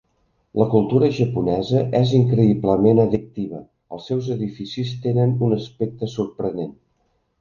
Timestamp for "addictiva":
3.03-3.61